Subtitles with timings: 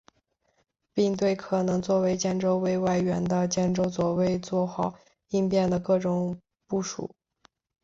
[0.95, 4.95] 并对可能作为建州卫外援的建州左卫作好
[5.27, 7.13] 应变的各种部署。